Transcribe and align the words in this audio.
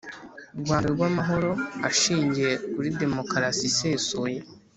rwanda 0.61 0.87
rw'amahoro 0.95 1.51
ashingiye 1.89 2.51
kuri 2.73 2.87
demokarasi 3.01 3.63
isesuye. 3.71 4.39